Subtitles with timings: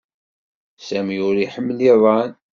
[0.87, 2.31] Sami ur iḥmil iḍan